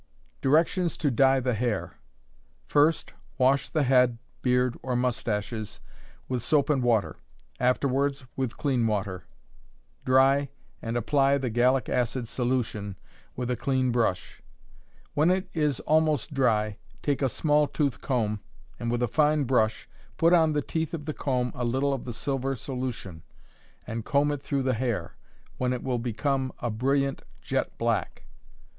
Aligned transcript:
Directions 0.41 0.97
to 0.97 1.11
Dye 1.11 1.39
the 1.39 1.53
Hair. 1.53 1.99
First 2.65 3.13
wash 3.37 3.69
the 3.69 3.83
head, 3.83 4.17
beard, 4.41 4.75
or 4.81 4.95
moustaches 4.95 5.79
with 6.27 6.41
soap 6.41 6.71
and 6.71 6.81
water; 6.81 7.17
afterwards 7.59 8.25
with 8.35 8.57
clean 8.57 8.87
water. 8.87 9.25
Dry, 10.03 10.49
and 10.81 10.97
apply 10.97 11.37
the 11.37 11.51
gallic 11.51 11.87
acid 11.87 12.27
solution, 12.27 12.97
with 13.35 13.51
a 13.51 13.55
clean 13.55 13.91
brush. 13.91 14.41
When 15.13 15.29
it 15.29 15.47
is 15.53 15.79
almost 15.81 16.33
dry, 16.33 16.77
take 17.03 17.21
a 17.21 17.29
small 17.29 17.67
tooth 17.67 18.01
comb, 18.01 18.39
and 18.79 18.89
with 18.89 19.03
a 19.03 19.07
fine 19.07 19.43
brush, 19.43 19.87
put 20.17 20.33
on 20.33 20.53
the 20.53 20.63
teeth 20.63 20.95
of 20.95 21.05
the 21.05 21.13
comb 21.13 21.51
a 21.53 21.63
little 21.63 21.93
of 21.93 22.05
the 22.05 22.13
silver 22.13 22.55
solution, 22.55 23.21
and 23.85 24.03
comb 24.03 24.31
it 24.31 24.41
through 24.41 24.63
the 24.63 24.73
hair, 24.73 25.15
when 25.59 25.71
it 25.71 25.83
will 25.83 25.99
become 25.99 26.51
a 26.57 26.71
brilliant 26.71 27.21
jet 27.39 27.77
black. 27.77 28.23